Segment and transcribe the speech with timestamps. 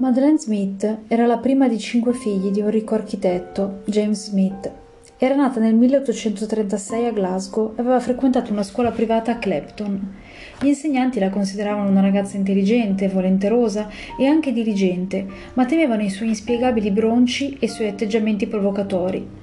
[0.00, 4.72] Madeleine Smith era la prima di cinque figli di un ricco architetto, James Smith.
[5.18, 10.14] Era nata nel 1836 a Glasgow e aveva frequentato una scuola privata a Clapton.
[10.58, 16.28] Gli insegnanti la consideravano una ragazza intelligente, volenterosa e anche diligente, ma temevano i suoi
[16.28, 19.39] inspiegabili bronci e i suoi atteggiamenti provocatori.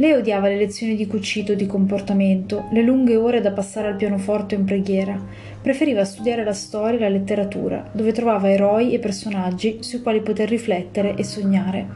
[0.00, 4.54] Lei odiava le lezioni di cucito, di comportamento, le lunghe ore da passare al pianoforte
[4.54, 5.22] o in preghiera.
[5.60, 10.48] Preferiva studiare la storia e la letteratura, dove trovava eroi e personaggi sui quali poter
[10.48, 11.86] riflettere e sognare.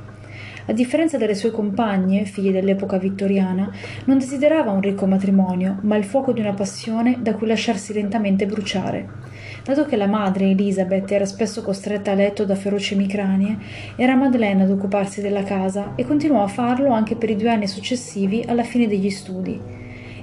[0.66, 3.72] A differenza delle sue compagne, figlie dell'epoca vittoriana,
[4.04, 8.44] non desiderava un ricco matrimonio, ma il fuoco di una passione da cui lasciarsi lentamente
[8.44, 9.23] bruciare.
[9.64, 13.56] Dato che la madre, Elizabeth, era spesso costretta a letto da feroci emicranie,
[13.96, 17.66] era Madeleine ad occuparsi della casa e continuò a farlo anche per i due anni
[17.66, 19.58] successivi alla fine degli studi.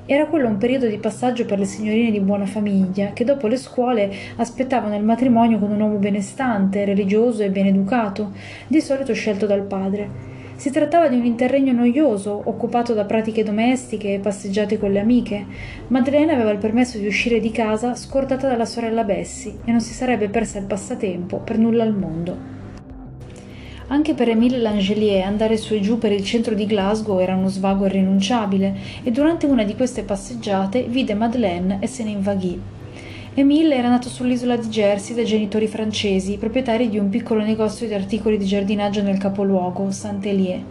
[0.06, 3.58] Era quello un periodo di passaggio per le signorine di buona famiglia, che dopo le
[3.58, 8.34] scuole aspettavano il matrimonio con un uomo benestante, religioso e ben educato,
[8.68, 10.31] di solito scelto dal padre.
[10.62, 15.44] Si trattava di un interregno noioso, occupato da pratiche domestiche e passeggiate con le amiche.
[15.88, 19.92] Madeleine aveva il permesso di uscire di casa scordata dalla sorella Bessie e non si
[19.92, 22.38] sarebbe persa il passatempo per nulla al mondo.
[23.88, 27.48] Anche per Émile Langelier andare su e giù per il centro di Glasgow era uno
[27.48, 32.81] svago irrinunciabile e durante una di queste passeggiate vide Madeleine e se ne invaghì.
[33.34, 37.94] Emile era nato sull'isola di Jersey da genitori francesi, proprietari di un piccolo negozio di
[37.94, 40.62] articoli di giardinaggio nel capoluogo, Saint-Hélier.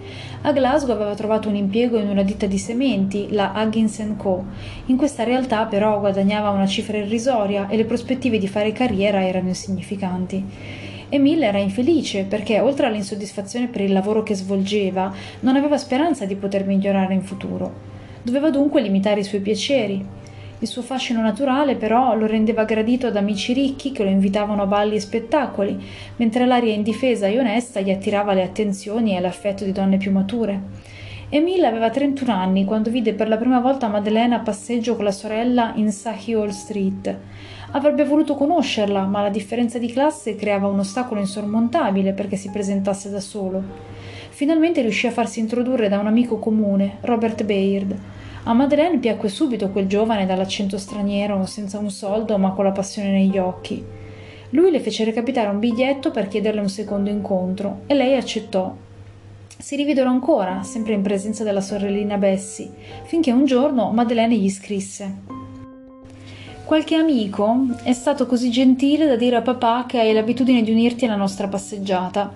[0.42, 4.44] A Glasgow aveva trovato un impiego in una ditta di sementi, la Huggins Co.
[4.86, 9.48] In questa realtà però guadagnava una cifra irrisoria e le prospettive di fare carriera erano
[9.48, 10.44] insignificanti.
[11.08, 16.36] Emile era infelice perché, oltre all'insoddisfazione per il lavoro che svolgeva, non aveva speranza di
[16.36, 17.88] poter migliorare in futuro.
[18.22, 20.18] Doveva dunque limitare i suoi piaceri.
[20.62, 24.66] Il suo fascino naturale, però, lo rendeva gradito ad amici ricchi che lo invitavano a
[24.66, 25.82] balli e spettacoli,
[26.16, 30.60] mentre l'aria indifesa e onesta gli attirava le attenzioni e l'affetto di donne più mature.
[31.30, 35.12] Emile aveva 31 anni quando vide per la prima volta Madeleine a passeggio con la
[35.12, 37.16] sorella in Hall Street.
[37.70, 43.08] Avrebbe voluto conoscerla, ma la differenza di classe creava un ostacolo insormontabile perché si presentasse
[43.08, 43.62] da solo.
[44.28, 47.96] Finalmente riuscì a farsi introdurre da un amico comune, Robert Baird.
[48.44, 53.10] A Madeleine piacque subito quel giovane dall'accento straniero, senza un soldo ma con la passione
[53.10, 53.84] negli occhi.
[54.50, 58.74] Lui le fece recapitare un biglietto per chiederle un secondo incontro e lei accettò.
[59.58, 62.72] Si rividero ancora, sempre in presenza della sorellina Bessie,
[63.04, 65.38] finché un giorno Madeleine gli scrisse.
[66.64, 71.04] Qualche amico è stato così gentile da dire a papà che hai l'abitudine di unirti
[71.04, 72.32] alla nostra passeggiata.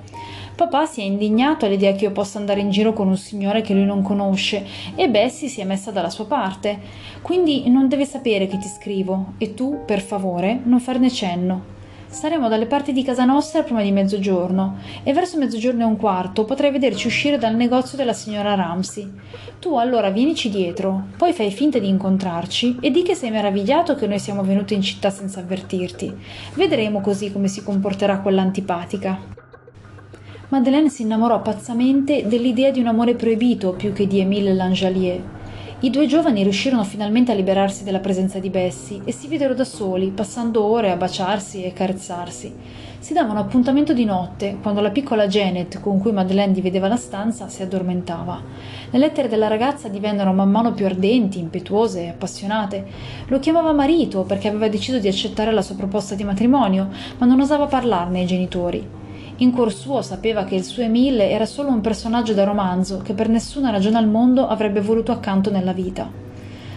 [0.55, 3.75] Papà si è indignato all'idea che io possa andare in giro con un signore che
[3.75, 6.79] lui non conosce e Bessie si è messa dalla sua parte.
[7.23, 11.73] Quindi non deve sapere che ti scrivo e tu, per favore, non farne cenno.
[12.07, 16.45] Saremo dalle parti di casa nostra prima di mezzogiorno e verso mezzogiorno e un quarto
[16.45, 19.11] potrai vederci uscire dal negozio della signora Ramsey.
[19.59, 24.07] Tu allora vienici dietro, poi fai finta di incontrarci e di che sei meravigliato che
[24.07, 26.15] noi siamo venuti in città senza avvertirti.
[26.55, 29.43] Vedremo così come si comporterà quell'antipatica.
[30.55, 35.21] Madeleine si innamorò pazzamente dell'idea di un amore proibito più che di Émile Langelier.
[35.81, 39.65] I due giovani riuscirono finalmente a liberarsi della presenza di Bessie e si videro da
[39.65, 42.55] soli, passando ore a baciarsi e carezzarsi.
[43.01, 47.49] Si davano appuntamento di notte, quando la piccola Janet, con cui Madeleine divideva la stanza,
[47.49, 48.41] si addormentava.
[48.91, 52.87] Le lettere della ragazza divennero man mano più ardenti, impetuose e appassionate.
[53.27, 57.41] Lo chiamava marito perché aveva deciso di accettare la sua proposta di matrimonio, ma non
[57.41, 59.03] osava parlarne ai genitori.
[59.39, 63.15] In cuor suo sapeva che il suo Emile era solo un personaggio da romanzo che
[63.15, 66.09] per nessuna ragione al mondo avrebbe voluto accanto nella vita.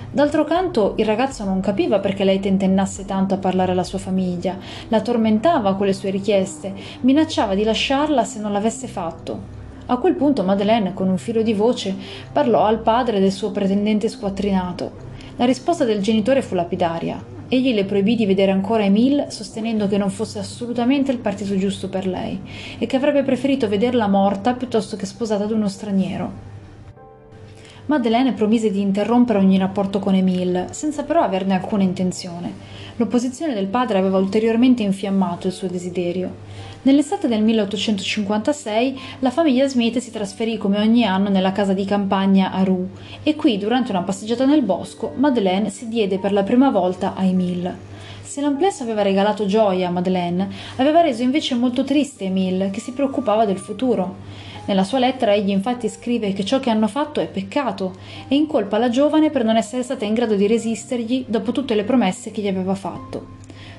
[0.09, 4.57] D'altro canto, il ragazzo non capiva perché lei tentennasse tanto a parlare alla sua famiglia,
[4.88, 9.40] la tormentava con le sue richieste, minacciava di lasciarla se non l'avesse fatto.
[9.85, 11.96] A quel punto Madeleine, con un filo di voce,
[12.34, 14.91] parlò al padre del suo pretendente squattrinato.
[15.35, 17.36] La risposta del genitore fu lapidaria.
[17.49, 21.88] Egli le proibì di vedere ancora Emile, sostenendo che non fosse assolutamente il partito giusto
[21.88, 22.40] per lei
[22.78, 26.55] e che avrebbe preferito vederla morta piuttosto che sposata ad uno straniero.
[27.85, 32.52] Madeleine promise di interrompere ogni rapporto con Emile, senza però averne alcuna intenzione.
[32.97, 36.29] L'opposizione del padre aveva ulteriormente infiammato il suo desiderio.
[36.87, 42.53] Nell'estate del 1856 la famiglia Smith si trasferì come ogni anno nella casa di campagna
[42.53, 42.87] a Roux
[43.23, 47.25] e qui, durante una passeggiata nel bosco, Madeleine si diede per la prima volta a
[47.25, 47.75] Emile.
[48.22, 50.47] Se l'amplesso aveva regalato gioia a Madeleine,
[50.78, 54.16] aveva reso invece molto triste Emile, che si preoccupava del futuro.
[54.67, 57.95] Nella sua lettera egli infatti scrive che ciò che hanno fatto è peccato
[58.29, 61.84] e incolpa la giovane per non essere stata in grado di resistergli dopo tutte le
[61.84, 63.36] promesse che gli aveva fatto.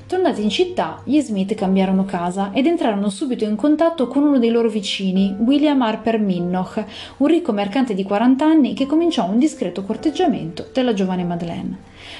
[0.09, 4.49] Tornati in città, gli Smith cambiarono casa ed entrarono subito in contatto con uno dei
[4.49, 6.83] loro vicini, William Harper Minnoch,
[7.19, 11.77] un ricco mercante di 40 anni che cominciò un discreto corteggiamento della giovane Madeleine.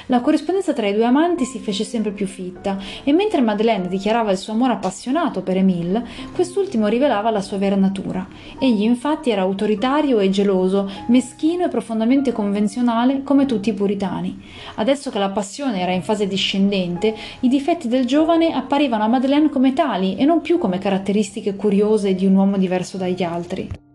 [0.07, 4.31] La corrispondenza tra i due amanti si fece sempre più fitta e mentre Madeleine dichiarava
[4.31, 8.27] il suo amore appassionato per Emile, quest'ultimo rivelava la sua vera natura.
[8.59, 14.41] Egli infatti era autoritario e geloso, meschino e profondamente convenzionale come tutti i puritani.
[14.77, 19.51] Adesso che la passione era in fase discendente, i difetti del giovane apparivano a Madeleine
[19.51, 23.88] come tali e non più come caratteristiche curiose di un uomo diverso dagli altri.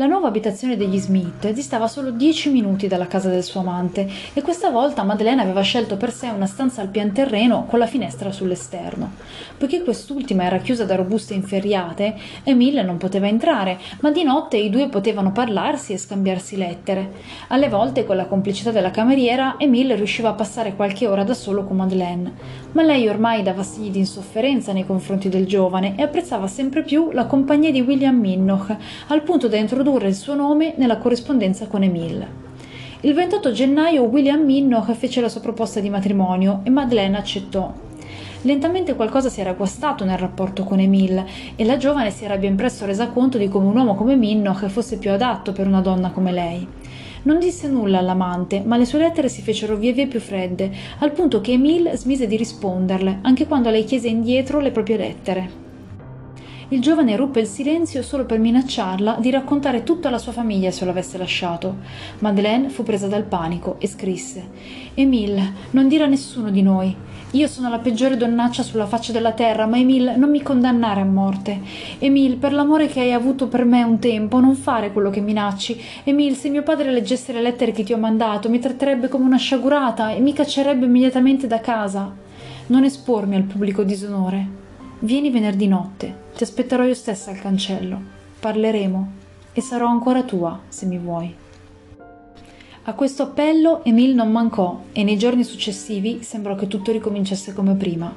[0.00, 4.40] La nuova abitazione degli Smith distava solo dieci minuti dalla casa del suo amante e
[4.40, 8.32] questa volta Madeleine aveva scelto per sé una stanza al pian terreno con la finestra
[8.32, 9.10] sull'esterno.
[9.58, 14.70] Poiché quest'ultima era chiusa da robuste inferriate, Emile non poteva entrare, ma di notte i
[14.70, 17.12] due potevano parlarsi e scambiarsi lettere.
[17.48, 21.64] Alle volte, con la complicità della cameriera, Emile riusciva a passare qualche ora da solo
[21.64, 22.32] con Madeleine,
[22.72, 27.10] ma lei ormai dava segni di insofferenza nei confronti del giovane e apprezzava sempre più
[27.12, 28.74] la compagnia di William Minnoch,
[29.08, 32.48] al punto da introdurre introdurre il suo nome nella corrispondenza con Emile.
[33.00, 37.72] Il 28 gennaio William Minnoch fece la sua proposta di matrimonio e Madeleine accettò.
[38.42, 41.26] Lentamente qualcosa si era guastato nel rapporto con Emile
[41.56, 44.66] e la giovane si era ben presto resa conto di come un uomo come Minnoch
[44.66, 46.66] fosse più adatto per una donna come lei.
[47.22, 50.70] Non disse nulla all'amante, ma le sue lettere si fecero via via più fredde,
[51.00, 55.68] al punto che Emile smise di risponderle, anche quando lei chiese indietro le proprie lettere
[56.72, 60.84] il giovane ruppe il silenzio solo per minacciarla di raccontare tutta la sua famiglia se
[60.84, 61.78] lo avesse lasciato.
[62.20, 64.48] Madeleine fu presa dal panico e scrisse:
[64.94, 66.94] Emile, non dire a nessuno di noi.
[67.32, 71.04] Io sono la peggiore donnaccia sulla faccia della terra, ma Emile, non mi condannare a
[71.04, 71.60] morte.
[71.98, 75.80] Emile, per l'amore che hai avuto per me un tempo, non fare quello che minacci.
[76.04, 79.38] Emile, se mio padre leggesse le lettere che ti ho mandato, mi tratterebbe come una
[79.38, 82.12] sciagurata e mi caccerebbe immediatamente da casa.
[82.66, 84.68] Non espormi al pubblico disonore.
[85.02, 87.98] Vieni venerdì notte, ti aspetterò io stessa al cancello.
[88.38, 89.12] Parleremo
[89.54, 91.34] e sarò ancora tua, se mi vuoi.
[92.82, 97.76] A questo appello Emile non mancò e nei giorni successivi sembrò che tutto ricominciasse come
[97.76, 98.14] prima.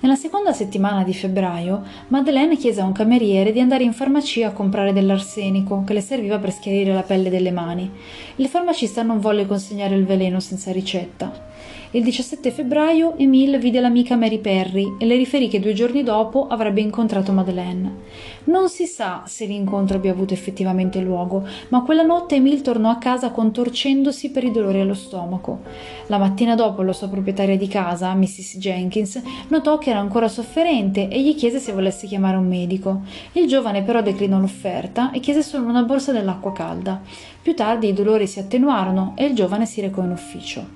[0.00, 4.52] Nella seconda settimana di febbraio, Madeleine chiese a un cameriere di andare in farmacia a
[4.52, 7.88] comprare dell'arsenico che le serviva per schiarire la pelle delle mani.
[8.36, 11.54] Il farmacista non volle consegnare il veleno senza ricetta.
[11.96, 16.46] Il 17 febbraio Emile vide l'amica Mary Perry e le riferì che due giorni dopo
[16.46, 17.90] avrebbe incontrato Madeleine.
[18.44, 22.98] Non si sa se l'incontro abbia avuto effettivamente luogo, ma quella notte Emile tornò a
[22.98, 25.60] casa contorcendosi per i dolori allo stomaco.
[26.08, 28.58] La mattina dopo la sua proprietaria di casa, Mrs.
[28.58, 33.04] Jenkins, notò che era ancora sofferente e gli chiese se volesse chiamare un medico.
[33.32, 37.00] Il giovane però declinò l'offerta e chiese solo una borsa dell'acqua calda.
[37.40, 40.75] Più tardi i dolori si attenuarono e il giovane si recò in ufficio.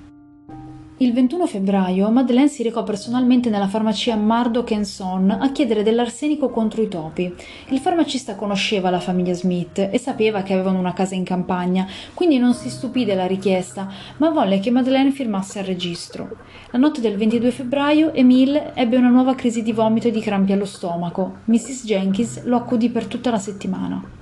[1.02, 6.82] Il 21 febbraio Madeleine si recò personalmente nella farmacia Murdoch Son a chiedere dell'arsenico contro
[6.82, 7.34] i topi.
[7.68, 12.36] Il farmacista conosceva la famiglia Smith e sapeva che avevano una casa in campagna, quindi
[12.36, 16.36] non si stupì della richiesta, ma volle che Madeleine firmasse al registro.
[16.70, 20.52] La notte del 22 febbraio Emile ebbe una nuova crisi di vomito e di crampi
[20.52, 21.38] allo stomaco.
[21.46, 21.86] Mrs.
[21.86, 24.19] Jenkins lo accudì per tutta la settimana.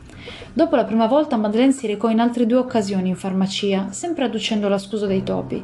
[0.59, 4.69] Dopo la prima volta Madeleine si recò in altre due occasioni in farmacia, sempre adducendo
[4.69, 5.63] la scusa dei topi.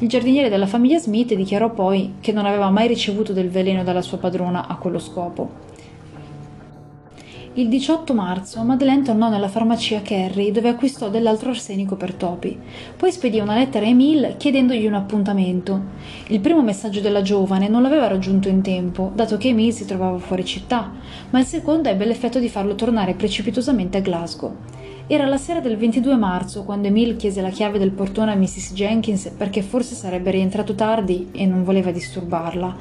[0.00, 4.02] Il giardiniere della famiglia Smith dichiarò poi che non aveva mai ricevuto del veleno dalla
[4.02, 5.72] sua padrona a quello scopo.
[7.56, 12.58] Il 18 marzo Madeleine tornò nella farmacia Kerry dove acquistò dell'altro arsenico per topi.
[12.96, 15.80] Poi spedì una lettera a Emile chiedendogli un appuntamento.
[16.26, 20.18] Il primo messaggio della giovane non l'aveva raggiunto in tempo, dato che Emile si trovava
[20.18, 20.90] fuori città,
[21.30, 24.56] ma il secondo ebbe l'effetto di farlo tornare precipitosamente a Glasgow.
[25.06, 28.72] Era la sera del 22 marzo quando Emile chiese la chiave del portone a Mrs.
[28.72, 32.74] Jenkins perché forse sarebbe rientrato tardi e non voleva disturbarla.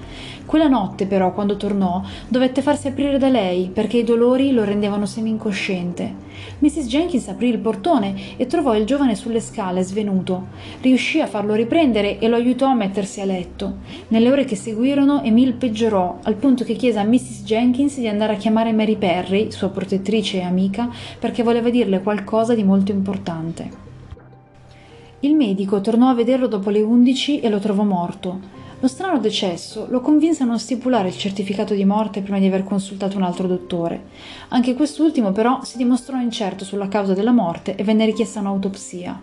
[0.46, 5.06] Quella notte, però, quando tornò, dovette farsi aprire da lei perché i dolori lo rendevano
[5.06, 6.14] semi-incosciente.
[6.60, 6.86] Mrs.
[6.86, 10.48] Jenkins aprì il portone e trovò il giovane sulle scale, svenuto.
[10.82, 13.78] Riuscì a farlo riprendere e lo aiutò a mettersi a letto.
[14.10, 17.44] Nelle ore che seguirono, Emile peggiorò, al punto che chiese a Mrs.
[17.44, 22.54] Jenkins di andare a chiamare Mary Perry, sua protettrice e amica, perché voleva dirle qualcosa
[22.54, 23.82] di molto importante.
[25.22, 28.63] Il medico tornò a vederlo dopo le undici e lo trovò morto.
[28.84, 32.66] Lo strano decesso lo convinse a non stipulare il certificato di morte prima di aver
[32.66, 34.08] consultato un altro dottore.
[34.50, 39.22] Anche quest'ultimo però si dimostrò incerto sulla causa della morte e venne richiesta un'autopsia.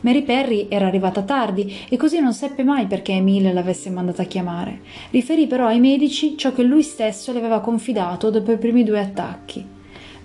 [0.00, 4.26] Mary Perry era arrivata tardi e così non seppe mai perché Emile l'avesse mandata a
[4.26, 4.80] chiamare.
[5.10, 8.98] Riferì però ai medici ciò che lui stesso le aveva confidato dopo i primi due
[8.98, 9.75] attacchi.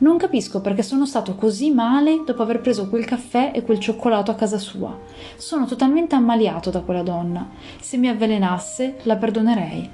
[0.02, 4.32] Non capisco perché sono stato così male dopo aver preso quel caffè e quel cioccolato
[4.32, 4.98] a casa sua.
[5.38, 7.48] Sono totalmente ammaliato da quella donna.
[7.80, 9.90] Se mi avvelenasse, la perdonerei.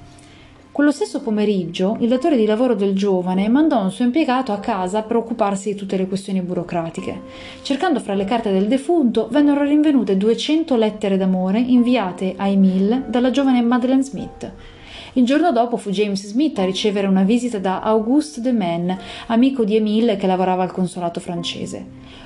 [0.72, 5.02] Quello stesso pomeriggio, il datore di lavoro del giovane mandò un suo impiegato a casa
[5.02, 7.20] per occuparsi di tutte le questioni burocratiche.
[7.62, 13.32] Cercando fra le carte del defunto, vennero rinvenute 200 lettere d'amore inviate a Emile dalla
[13.32, 14.52] giovane Madeleine Smith.
[15.18, 19.64] Il giorno dopo fu James Smith a ricevere una visita da Auguste de Maine, amico
[19.64, 21.84] di Emile che lavorava al consolato francese.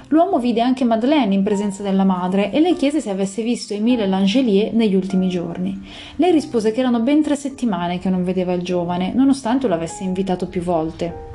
[0.09, 4.07] L'uomo vide anche Madeleine in presenza della madre e le chiese se avesse visto Emile
[4.07, 5.81] Langelier negli ultimi giorni.
[6.17, 10.03] Lei rispose che erano ben tre settimane che non vedeva il giovane, nonostante lo avesse
[10.03, 11.30] invitato più volte.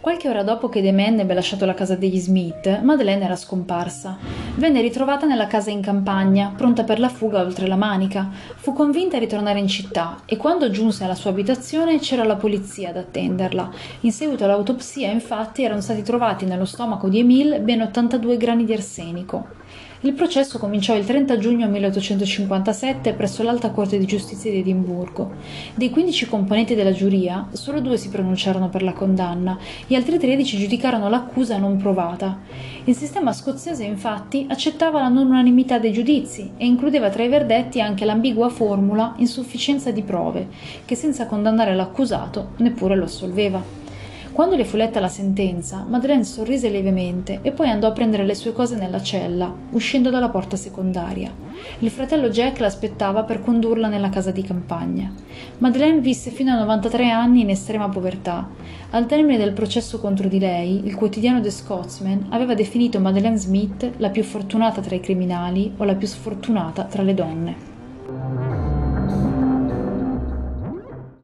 [0.00, 4.16] Qualche ora dopo che Demain ebbe lasciato la casa degli Smith, Madeleine era scomparsa.
[4.54, 8.30] Venne ritrovata nella casa in campagna, pronta per la fuga oltre la Manica.
[8.56, 12.88] Fu convinta a ritornare in città e quando giunse alla sua abitazione c'era la polizia
[12.88, 13.70] ad attenderla.
[14.00, 18.72] In seguito all'autopsia, infatti, erano stati trovati nello stomaco di Emile ben 82 grani di
[18.72, 19.59] arsenico.
[20.02, 25.32] Il processo cominciò il 30 giugno 1857 presso l'Alta Corte di Giustizia di Edimburgo.
[25.74, 30.56] Dei 15 componenti della giuria, solo due si pronunciarono per la condanna, gli altri 13
[30.56, 32.38] giudicarono l'accusa non provata.
[32.84, 37.82] Il sistema scozzese, infatti, accettava la non unanimità dei giudizi e includeva tra i verdetti
[37.82, 40.48] anche l'ambigua formula insufficienza di prove,
[40.86, 43.89] che senza condannare l'accusato neppure lo assolveva.
[44.32, 48.36] Quando le fu letta la sentenza, Madeleine sorrise lievemente e poi andò a prendere le
[48.36, 51.32] sue cose nella cella, uscendo dalla porta secondaria.
[51.80, 55.12] Il fratello Jack l'aspettava per condurla nella casa di campagna.
[55.58, 58.48] Madeleine visse fino a 93 anni in estrema povertà.
[58.90, 63.90] Al termine del processo contro di lei, il quotidiano The Scotsman aveva definito Madeleine Smith
[63.96, 68.79] la più fortunata tra i criminali o la più sfortunata tra le donne.